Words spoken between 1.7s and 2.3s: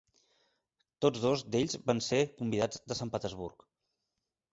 van ser